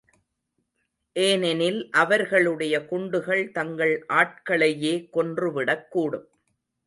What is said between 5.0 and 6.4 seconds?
கொன்று விடக்கூடும்.